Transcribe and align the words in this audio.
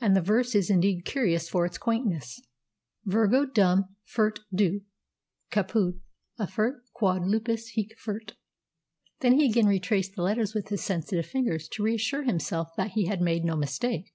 And 0.00 0.16
the 0.16 0.20
verse 0.20 0.56
is 0.56 0.68
indeed 0.68 1.04
curious 1.04 1.48
for 1.48 1.64
its 1.64 1.78
quaintness:" 1.78 2.42
+ 2.76 3.04
VIRGO. 3.04 3.52
DEUM. 3.54 3.94
FERT. 4.02 4.40
DUX. 4.52 4.78
CAPUD. 5.52 6.00
AUFERT. 6.40 6.82
QUOD. 6.94 7.26
LUPUS. 7.26 7.68
HIC. 7.76 7.96
FERT 7.96 8.32
+ 8.78 9.18
Then 9.20 9.38
he 9.38 9.48
again 9.48 9.66
retraced 9.68 10.16
the 10.16 10.22
letters 10.22 10.54
with 10.54 10.70
his 10.70 10.82
sensitive 10.82 11.26
fingers 11.26 11.68
to 11.68 11.84
reassure 11.84 12.24
himself 12.24 12.70
that 12.76 12.94
he 12.96 13.06
had 13.06 13.20
made 13.20 13.44
no 13.44 13.54
mistake. 13.54 14.12